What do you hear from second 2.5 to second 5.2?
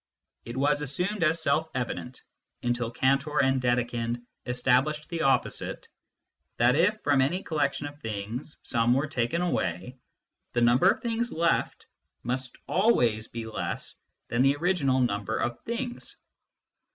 until Cantor and Dedekind established